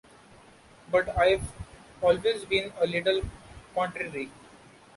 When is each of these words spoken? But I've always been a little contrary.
But 0.91 1.15
I've 1.15 1.43
always 2.01 2.43
been 2.45 2.73
a 2.81 2.87
little 2.87 3.21
contrary. 3.75 4.31